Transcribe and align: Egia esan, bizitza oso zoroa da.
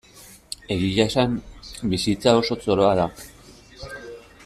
Egia 0.75 1.05
esan, 1.09 1.35
bizitza 1.93 2.33
oso 2.41 2.59
zoroa 2.65 2.95
da. 3.03 3.07